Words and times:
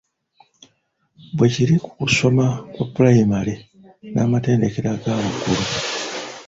Bwe 1.35 1.47
kiri 1.53 1.75
ku 1.83 1.89
kusoma 1.99 2.45
kwa 2.73 2.85
pulayimale 2.93 3.53
n’amatendekero 4.13 4.87
aga 4.95 5.11
waggulu. 5.19 5.63